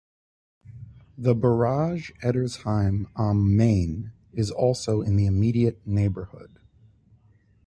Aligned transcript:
The 1.15 1.35
barrage 1.35 2.09
Eddersheim 2.23 3.05
am 3.15 3.55
Main 3.55 4.13
is 4.33 4.49
also 4.49 5.01
in 5.01 5.15
the 5.15 5.27
immediate 5.27 5.85
neighborhood. 5.85 6.57